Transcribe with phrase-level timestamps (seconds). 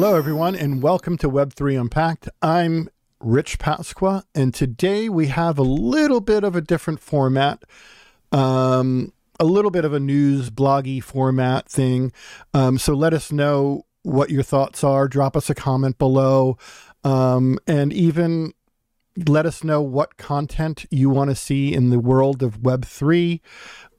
[0.00, 2.28] Hello, everyone, and welcome to Web3 Unpacked.
[2.40, 2.88] I'm
[3.18, 7.64] Rich Pasqua, and today we have a little bit of a different format,
[8.30, 12.12] um, a little bit of a news bloggy format thing.
[12.54, 15.08] Um, so let us know what your thoughts are.
[15.08, 16.56] Drop us a comment below,
[17.02, 18.52] um, and even
[19.26, 23.40] let us know what content you want to see in the world of Web3.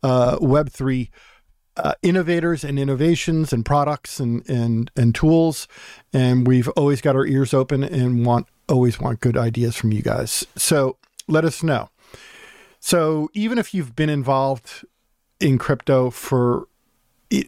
[0.02, 1.10] Uh, Web3
[1.84, 5.68] uh, innovators and innovations and products and, and and tools.
[6.14, 10.02] And we've always got our ears open and want always want good ideas from you
[10.02, 10.46] guys.
[10.56, 11.90] So let us know.
[12.80, 14.86] So even if you've been involved
[15.40, 16.68] in crypto for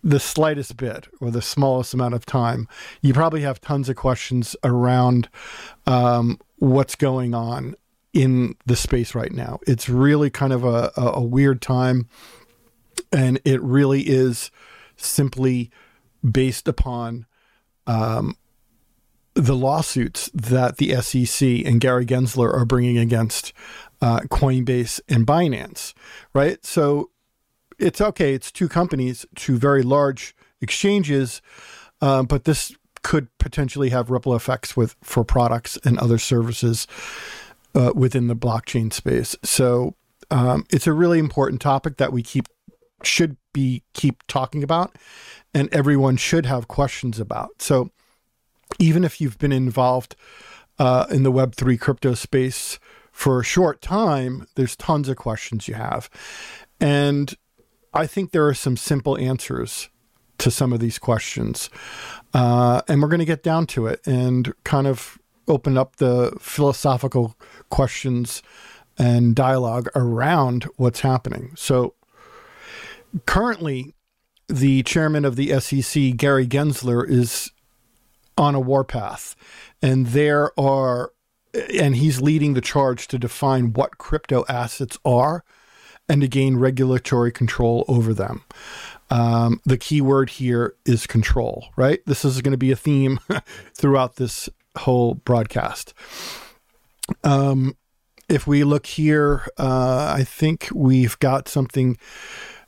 [0.04, 2.68] the slightest bit or the smallest amount of time
[3.02, 5.28] you probably have tons of questions around
[5.88, 7.76] um, what's going on
[8.14, 9.60] in the space right now.
[9.66, 12.08] It's really kind of a, a, a weird time
[13.12, 14.52] and it really is
[14.96, 15.72] simply
[16.30, 17.26] based upon
[17.88, 18.36] um,
[19.34, 23.54] the lawsuits that the SEC and Gary Gensler are bringing against
[24.02, 25.94] uh, Coinbase and Binance,
[26.34, 26.64] right?
[26.66, 27.12] So
[27.80, 28.34] it's okay.
[28.34, 31.42] It's two companies, two very large exchanges,
[32.02, 36.86] um, but this could potentially have ripple effects with for products and other services
[37.74, 39.36] uh, within the blockchain space.
[39.44, 39.96] So
[40.30, 42.48] um, it's a really important topic that we keep
[43.06, 44.96] should be keep talking about
[45.54, 47.62] and everyone should have questions about.
[47.62, 47.90] So
[48.80, 50.16] even if you've been involved
[50.80, 52.80] uh, in the Web3 crypto space
[53.12, 56.10] for a short time, there's tons of questions you have.
[56.80, 57.36] And
[57.94, 59.90] I think there are some simple answers
[60.38, 61.70] to some of these questions.
[62.34, 66.36] Uh, and we're going to get down to it and kind of open up the
[66.40, 67.36] philosophical
[67.70, 68.42] questions
[68.98, 71.52] and dialogue around what's happening.
[71.56, 71.94] So,
[73.26, 73.94] currently,
[74.48, 77.52] the chairman of the SEC, Gary Gensler, is
[78.38, 79.36] on a warpath.
[79.82, 81.12] And there are,
[81.74, 85.44] and he's leading the charge to define what crypto assets are
[86.10, 88.44] and to gain regulatory control over them.
[89.10, 92.00] Um, the key word here is control, right?
[92.06, 93.20] This is going to be a theme
[93.74, 95.94] throughout this whole broadcast.
[97.24, 97.76] Um,
[98.30, 101.98] if we look here, uh, I think we've got something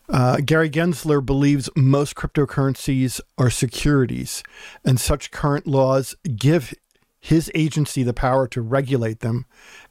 [0.09, 4.43] uh, Gary Gensler believes most cryptocurrencies are securities,
[4.83, 6.73] and such current laws give
[7.19, 9.45] his agency the power to regulate them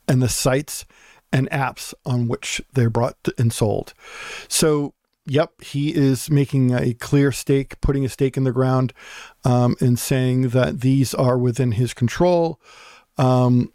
[0.06, 0.84] and the sites
[1.32, 3.94] and apps on which they're brought and sold.
[4.48, 4.92] So,
[5.24, 8.92] yep, he is making a clear stake, putting a stake in the ground,
[9.44, 12.60] um, and saying that these are within his control.
[13.16, 13.72] Um,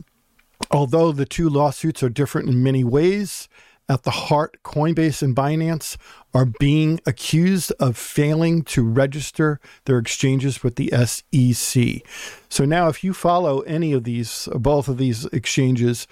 [0.69, 3.49] although the two lawsuits are different in many ways,
[3.89, 5.97] at the heart, Coinbase and Binance
[6.33, 12.01] are being accused of failing to register their exchanges with the SEC.
[12.49, 16.07] So now, if you follow any of these, both of these exchanges,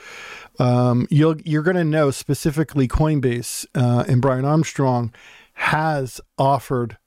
[0.58, 5.14] um, you'll, you're going to know specifically Coinbase uh, and Brian Armstrong
[5.54, 6.98] has offered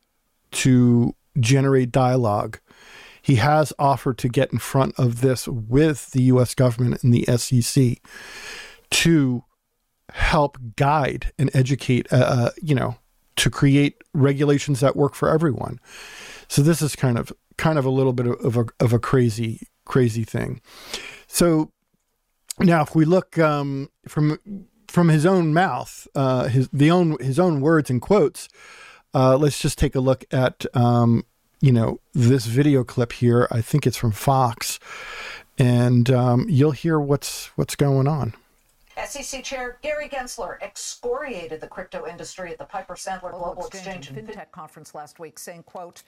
[0.50, 2.58] to generate dialogue.
[3.22, 6.54] He has offered to get in front of this with the U.S.
[6.54, 7.98] government and the SEC
[8.90, 9.44] to
[10.12, 12.96] help guide and educate, uh, uh, you know,
[13.36, 15.78] to create regulations that work for everyone.
[16.48, 19.68] So this is kind of kind of a little bit of, a of a crazy
[19.84, 20.60] crazy thing.
[21.26, 21.72] So
[22.60, 24.38] now, if we look um, from
[24.88, 28.48] from his own mouth, uh, his the own his own words and quotes,
[29.14, 31.24] uh, let's just take a look at um,
[31.60, 33.46] you know this video clip here.
[33.50, 34.78] I think it's from Fox,
[35.58, 38.34] and um, you'll hear what's what's going on.
[39.08, 44.18] SEC Chair Gary Gensler excoriated the crypto industry at the Piper Sandler Global Exchange, and
[44.18, 46.02] FinTech conference last week, saying, quote,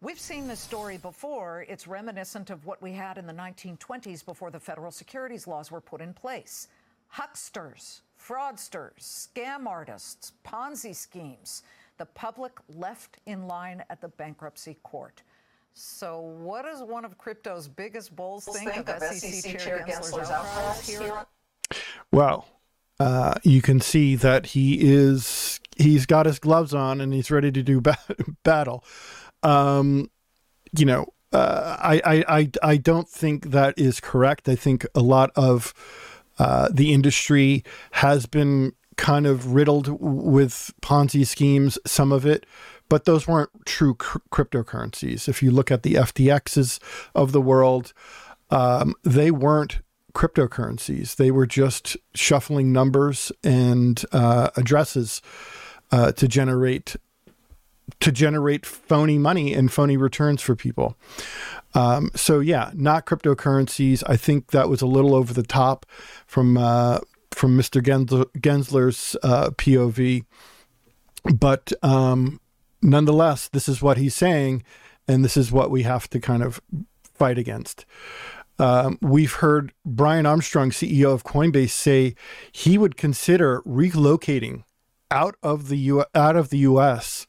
[0.00, 1.64] We've seen this story before.
[1.66, 5.80] It's reminiscent of what we had in the 1920s before the federal securities laws were
[5.80, 6.68] put in place.
[7.08, 11.62] Hucksters, fraudsters, scam artists, Ponzi schemes.
[11.96, 15.22] The public left in line at the bankruptcy court.
[15.72, 19.84] So, what does one of crypto's biggest bulls think, think of, of SEC, SEC Chair
[19.88, 21.24] Gensler's outcries here?
[22.12, 22.46] Well,
[23.00, 27.50] uh, you can see that he is he's got his gloves on and he's ready
[27.50, 27.98] to do ba-
[28.44, 28.84] battle.
[29.42, 30.10] Um,
[30.76, 34.48] you know, uh, I, I I I don't think that is correct.
[34.48, 35.74] I think a lot of
[36.38, 41.78] uh, the industry has been kind of riddled with Ponzi schemes.
[41.86, 42.46] Some of it.
[42.88, 45.26] But those weren't true cr- cryptocurrencies.
[45.26, 46.78] If you look at the FTXs
[47.14, 47.92] of the world,
[48.50, 49.80] um, they weren't
[50.14, 51.16] cryptocurrencies.
[51.16, 55.20] They were just shuffling numbers and uh, addresses
[55.90, 56.96] uh, to generate
[58.00, 60.96] to generate phony money and phony returns for people.
[61.74, 64.02] Um, so yeah, not cryptocurrencies.
[64.06, 65.84] I think that was a little over the top
[66.26, 67.00] from uh,
[67.30, 67.82] from Mr.
[67.82, 70.24] Gensler, Gensler's uh, POV,
[71.34, 72.40] but um,
[72.80, 74.62] nonetheless, this is what he's saying,
[75.08, 76.60] and this is what we have to kind of
[77.02, 77.84] fight against.
[78.58, 82.14] Um, we've heard Brian Armstrong, CEO of Coinbase, say
[82.52, 84.64] he would consider relocating
[85.10, 87.26] out of the U- out of the U.S.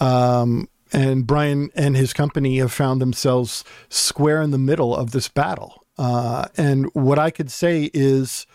[0.00, 5.28] Um, and Brian and his company have found themselves square in the middle of this
[5.28, 5.84] battle.
[5.98, 8.46] Uh, and what I could say is,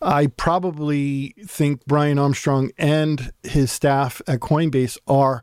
[0.00, 5.42] I probably think Brian Armstrong and his staff at Coinbase are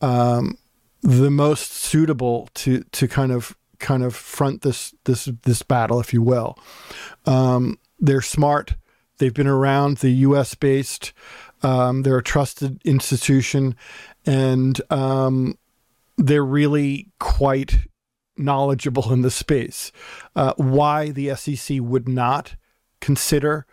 [0.00, 0.58] um,
[1.02, 6.14] the most suitable to to kind of kind of front this this this battle, if
[6.14, 6.58] you will.
[7.26, 8.76] Um, they're smart.
[9.18, 9.98] They've been around.
[9.98, 10.54] The U.S.
[10.54, 11.12] based.
[11.62, 13.76] Um, they're a trusted institution,
[14.24, 15.58] and um,
[16.16, 17.76] they're really quite
[18.36, 19.92] knowledgeable in the space.
[20.34, 22.56] Uh, why the SEC would not
[23.00, 23.66] consider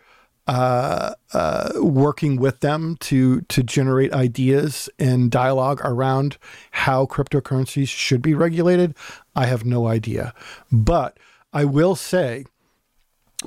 [0.46, 6.38] uh, uh, working with them to to generate ideas and dialogue around
[6.72, 8.96] how cryptocurrencies should be regulated,
[9.36, 10.34] I have no idea.
[10.72, 11.18] But
[11.52, 12.46] I will say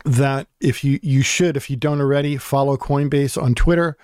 [0.06, 3.98] that if you you should, if you don't already, follow Coinbase on Twitter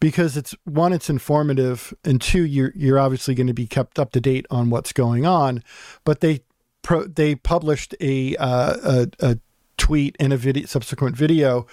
[0.00, 4.12] because it's one, it's informative, and two, you're you're obviously going to be kept up
[4.12, 5.62] to date on what's going on.
[6.04, 6.40] But they
[6.82, 9.38] pro, they published a, uh, a, a
[9.76, 11.66] tweet and a video, subsequent video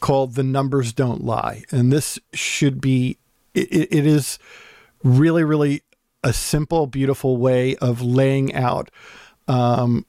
[0.00, 3.18] called "The Numbers Don't Lie," and this should be
[3.54, 4.38] it, it is
[5.02, 5.82] really really
[6.24, 8.90] a simple, beautiful way of laying out
[9.46, 10.04] um,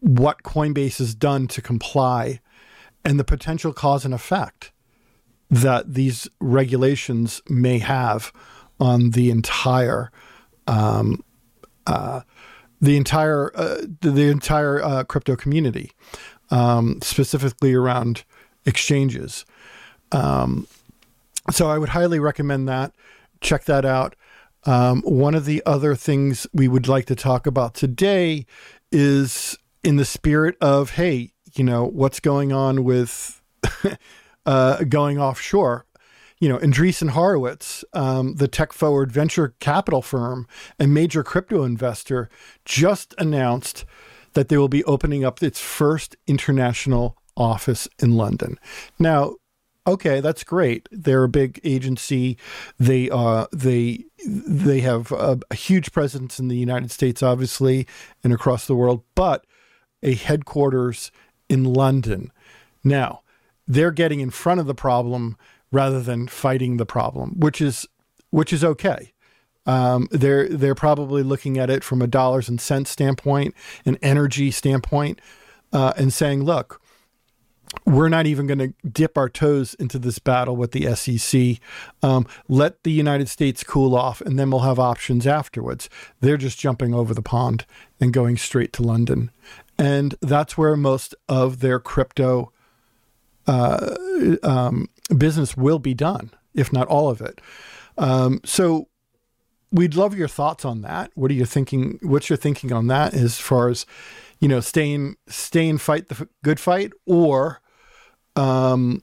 [0.00, 2.40] what Coinbase has done to comply
[3.04, 4.72] and the potential cause and effect
[5.50, 8.32] that these regulations may have
[8.80, 10.10] on the entire
[10.66, 11.22] um,
[11.86, 12.20] uh,
[12.80, 15.92] the entire uh, the entire uh, crypto community,
[16.52, 18.22] um, specifically around
[18.64, 19.44] exchanges.
[20.12, 20.68] Um,
[21.50, 22.92] so I would highly recommend that.
[23.40, 24.14] Check that out.
[24.64, 28.46] Um, one of the other things we would like to talk about today
[28.92, 33.42] is in the spirit of hey, you know what's going on with
[34.46, 35.86] uh, going offshore.
[36.38, 40.46] You know, Andreessen Horowitz, um, the tech forward venture capital firm
[40.78, 42.28] and major crypto investor,
[42.64, 43.84] just announced
[44.34, 48.58] that they will be opening up its first international office in London.
[48.98, 49.36] Now,
[49.86, 50.88] okay, that's great.
[50.90, 52.36] They're a big agency.
[52.78, 57.86] They uh, they they have a, a, huge presence in the United States, obviously,
[58.22, 59.44] and across the world, but
[60.02, 61.10] a headquarters
[61.48, 62.30] in London.
[62.84, 63.22] Now,
[63.66, 65.36] they're getting in front of the problem
[65.70, 67.86] rather than fighting the problem, which is
[68.30, 69.12] which is okay.
[69.66, 73.54] Um, they're they're probably looking at it from a dollars and cents standpoint,
[73.84, 75.20] an energy standpoint,
[75.72, 76.80] uh, and saying, look,
[77.86, 81.58] we're not even going to dip our toes into this battle with the SEC.
[82.02, 85.88] Um, let the United States cool off, and then we'll have options afterwards.
[86.20, 87.64] They're just jumping over the pond
[88.00, 89.30] and going straight to London,
[89.78, 92.52] and that's where most of their crypto
[93.46, 93.94] uh,
[94.42, 97.40] um, business will be done, if not all of it.
[97.98, 98.88] Um, so
[99.72, 101.10] we'd love your thoughts on that.
[101.14, 101.98] What are you thinking?
[102.02, 103.86] What's your thinking on that as far as,
[104.38, 107.60] you know, staying, stay fight the good fight or,
[108.36, 109.02] um,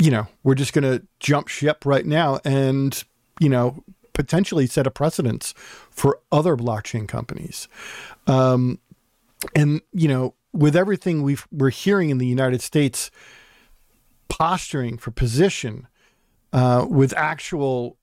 [0.00, 3.04] you know, we're just going to jump ship right now and,
[3.38, 5.54] you know, potentially set a precedence
[5.90, 7.68] for other blockchain companies.
[8.26, 8.78] Um,
[9.54, 13.10] and, you know, with everything we are hearing in the United States,
[14.28, 15.86] posturing for position
[16.52, 17.96] uh, with actual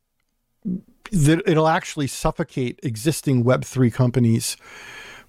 [1.11, 4.57] that it'll actually suffocate existing web3 companies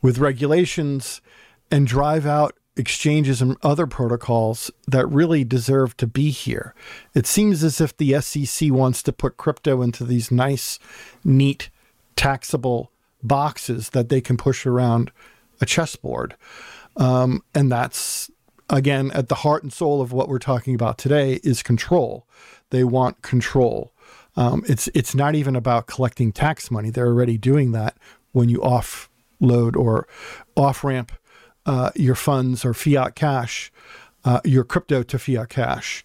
[0.02, 1.20] with regulations
[1.70, 6.75] and drive out exchanges and other protocols that really deserve to be here.
[7.14, 10.78] It seems as if the SEC wants to put crypto into these nice,
[11.25, 11.70] neat,
[12.14, 12.92] taxable
[13.23, 15.11] boxes that they can push around
[15.61, 16.37] a chessboard.
[16.97, 18.30] Um, and that's
[18.70, 22.26] again, at the heart and soul of what we're talking about today is control.
[22.70, 23.92] They want control.
[24.38, 26.90] Um, it's it's not even about collecting tax money.
[26.90, 27.97] They're already doing that
[28.30, 30.07] when you offload or
[30.57, 31.11] off ramp
[31.66, 33.73] uh, your funds or fiat cash,
[34.25, 36.04] uh, your crypto to fiat cash.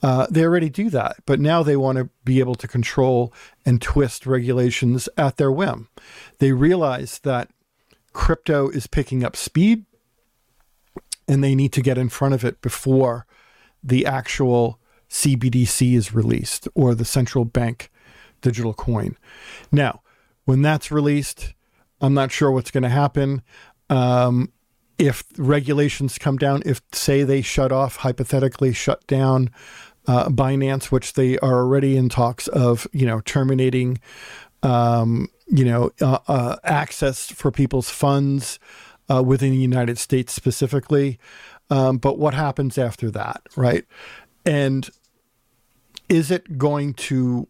[0.00, 3.32] Uh, they already do that, but now they want to be able to control
[3.66, 5.88] and twist regulations at their whim.
[6.38, 7.50] They realize that
[8.12, 9.86] crypto is picking up speed
[11.26, 13.26] and they need to get in front of it before
[13.82, 14.78] the actual
[15.12, 17.90] CBDC is released or the central bank
[18.40, 19.16] digital coin.
[19.70, 20.00] Now,
[20.46, 21.52] when that's released,
[22.00, 23.42] I'm not sure what's going to happen.
[23.90, 24.50] Um,
[24.98, 29.50] if regulations come down, if say they shut off, hypothetically shut down
[30.06, 34.00] uh, Binance, which they are already in talks of, you know, terminating,
[34.62, 38.58] um, you know, uh, uh, access for people's funds
[39.12, 41.18] uh, within the United States specifically.
[41.68, 43.84] Um, but what happens after that, right?
[44.44, 44.88] And
[46.12, 47.48] is it going to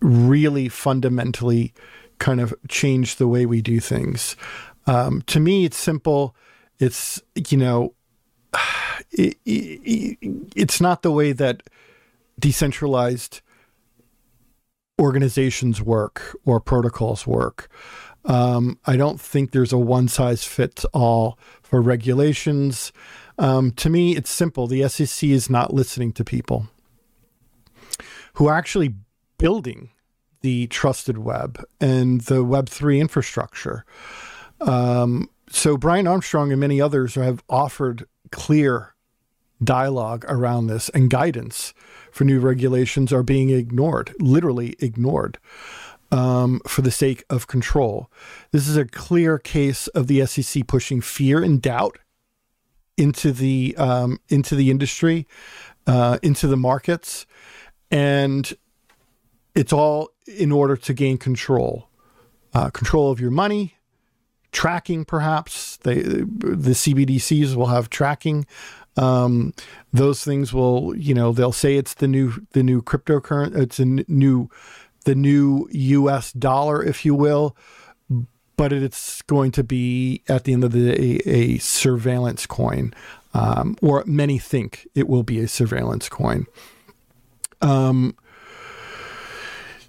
[0.00, 1.74] really fundamentally
[2.18, 4.34] kind of change the way we do things?
[4.86, 6.34] Um, to me, it's simple.
[6.78, 7.94] It's, you know,
[9.10, 10.18] it, it,
[10.56, 11.64] it's not the way that
[12.38, 13.42] decentralized
[14.98, 17.68] organizations work or protocols work.
[18.24, 22.90] Um, I don't think there's a one size fits all for regulations.
[23.38, 24.66] Um, to me, it's simple.
[24.66, 26.68] The SEC is not listening to people
[28.36, 28.94] who are actually
[29.38, 29.90] building
[30.40, 33.84] the trusted web and the Web3 infrastructure.
[34.60, 38.94] Um, so, Brian Armstrong and many others have offered clear
[39.62, 41.72] dialogue around this and guidance
[42.10, 45.38] for new regulations are being ignored, literally ignored,
[46.12, 48.10] um, for the sake of control.
[48.50, 51.98] This is a clear case of the SEC pushing fear and doubt
[52.96, 55.26] into the um, into the industry,
[55.86, 57.26] uh, into the markets,
[57.90, 58.52] and
[59.54, 61.88] it's all in order to gain control,
[62.54, 63.76] uh, control of your money,
[64.52, 65.78] tracking perhaps.
[65.78, 68.46] They the CBDCs will have tracking.
[68.96, 69.52] Um,
[69.92, 73.84] those things will you know they'll say it's the new the new cryptocurrency it's a
[73.84, 74.48] new
[75.04, 77.56] the new US dollar if you will.
[78.56, 82.94] But it's going to be at the end of the day a, surveillance coin.
[83.34, 86.46] Um, or many think it will be a surveillance coin
[87.60, 88.16] um,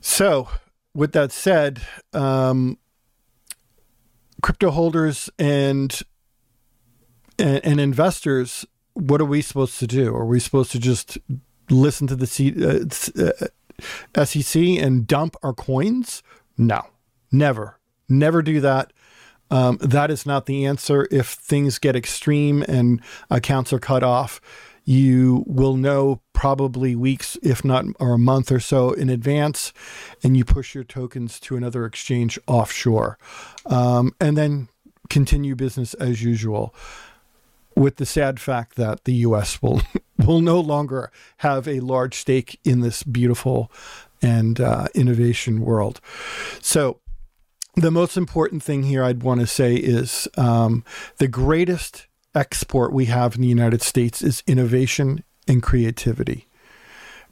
[0.01, 0.47] so
[0.93, 1.81] with that said
[2.13, 2.77] um,
[4.41, 6.01] crypto holders and,
[7.37, 10.15] and, and investors, what are we supposed to do?
[10.15, 11.17] Are we supposed to just
[11.69, 16.23] listen to the C, uh, SEC uh, and dump our coins?
[16.57, 16.81] No,
[17.31, 18.93] never, never do that.
[19.49, 21.07] Um, that is not the answer.
[21.11, 24.41] If things get extreme and accounts are cut off,
[24.87, 29.73] you will know probably weeks, if not or a month or so in advance,
[30.23, 33.17] and you push your tokens to another exchange offshore,
[33.65, 34.69] um, and then
[35.09, 36.73] continue business as usual.
[37.75, 39.61] With the sad fact that the U.S.
[39.61, 39.81] will
[40.25, 43.69] will no longer have a large stake in this beautiful
[44.21, 45.99] and uh, innovation world.
[46.61, 47.01] So,
[47.75, 50.85] the most important thing here I'd want to say is um,
[51.17, 52.06] the greatest
[52.37, 56.47] export we have in the United States is innovation and creativity.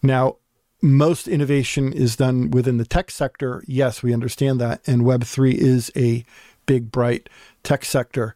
[0.01, 0.37] Now,
[0.81, 3.63] most innovation is done within the tech sector.
[3.67, 4.81] Yes, we understand that.
[4.87, 6.25] And Web3 is a
[6.65, 7.29] big, bright
[7.63, 8.35] tech sector.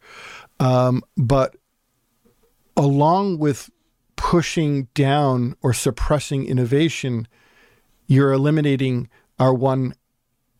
[0.58, 1.56] Um, but
[2.76, 3.70] along with
[4.16, 7.26] pushing down or suppressing innovation,
[8.06, 9.08] you're eliminating
[9.38, 9.94] our one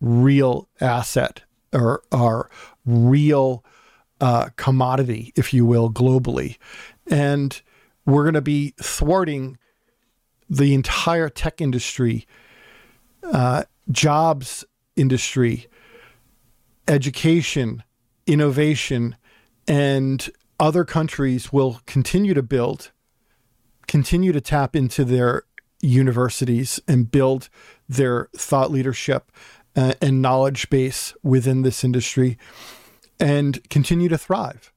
[0.01, 2.51] real asset or our
[2.85, 3.65] real
[4.21, 6.57] uh, commodity, if you will, globally.
[7.09, 7.61] And
[8.07, 9.59] we're going to be thwarting
[10.49, 12.27] the entire tech industry,
[13.23, 14.65] uh, jobs
[14.97, 15.67] industry,
[16.89, 17.83] education,
[18.27, 19.17] innovation,
[19.67, 22.91] and other countries will continue to build,
[23.87, 25.45] continue to tap into their
[25.81, 27.49] universities and build
[27.89, 29.33] their thought leadership
[29.77, 32.37] uh, and knowledge base within this industry
[33.21, 34.73] and continue to thrive.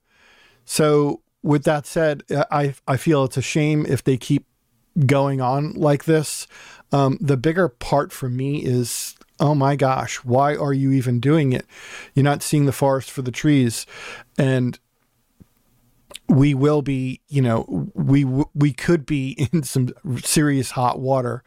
[0.65, 4.45] So, with that said, I, I feel it's a shame if they keep
[5.05, 6.47] going on like this.
[6.91, 11.51] Um, the bigger part for me is oh my gosh, why are you even doing
[11.53, 11.65] it?
[12.13, 13.85] You're not seeing the forest for the trees.
[14.37, 14.79] And
[16.29, 19.89] we will be, you know, we we could be in some
[20.23, 21.43] serious hot water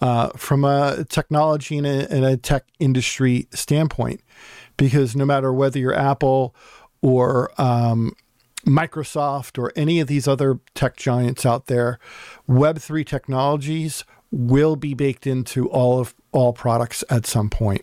[0.00, 4.20] uh, from a technology and a, and a tech industry standpoint
[4.76, 6.54] because no matter whether you're Apple
[7.02, 8.12] or um,
[8.64, 11.98] Microsoft or any of these other tech giants out there,
[12.48, 17.82] Web3 technologies will be baked into all of all products at some point.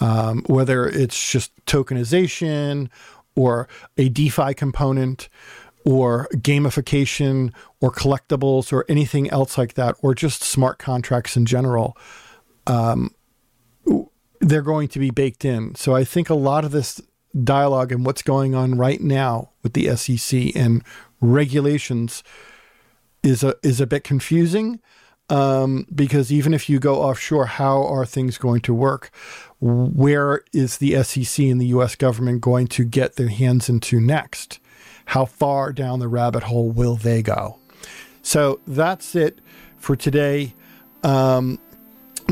[0.00, 2.88] Um, whether it's just tokenization
[3.34, 5.28] or a DeFi component
[5.84, 11.96] or gamification or collectibles or anything else like that, or just smart contracts in general.
[12.66, 13.14] Um,
[14.40, 15.74] they're going to be baked in.
[15.74, 17.00] So I think a lot of this
[17.44, 20.82] dialogue and what's going on right now with the SEC and
[21.20, 22.22] regulations
[23.22, 24.80] is a is a bit confusing.
[25.28, 29.12] Um, because even if you go offshore, how are things going to work?
[29.60, 34.58] Where is the SEC and the US government going to get their hands into next?
[35.06, 37.58] How far down the rabbit hole will they go?
[38.22, 39.40] So that's it
[39.76, 40.54] for today.
[41.02, 41.58] Um,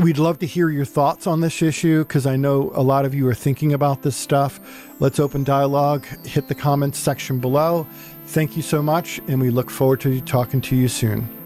[0.01, 3.13] We'd love to hear your thoughts on this issue because I know a lot of
[3.13, 4.87] you are thinking about this stuff.
[5.01, 6.05] Let's open dialogue.
[6.25, 7.85] Hit the comments section below.
[8.27, 11.38] Thank you so much, and we look forward to talking to you soon.